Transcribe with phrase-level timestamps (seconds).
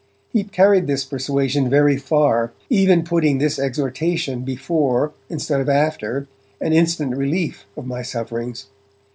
[0.31, 6.27] He carried this persuasion very far, even putting this exhortation before, instead of after,
[6.59, 8.65] an instant relief of my sufferings.